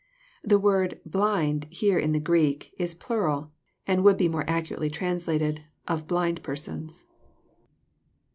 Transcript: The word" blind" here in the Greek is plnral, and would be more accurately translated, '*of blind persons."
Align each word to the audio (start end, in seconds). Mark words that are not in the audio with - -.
The 0.43 0.57
word" 0.57 0.99
blind" 1.05 1.67
here 1.69 1.99
in 1.99 2.11
the 2.11 2.19
Greek 2.19 2.73
is 2.79 2.95
plnral, 2.95 3.51
and 3.85 4.03
would 4.03 4.17
be 4.17 4.27
more 4.27 4.49
accurately 4.49 4.89
translated, 4.89 5.61
'*of 5.87 6.07
blind 6.07 6.41
persons." 6.41 7.05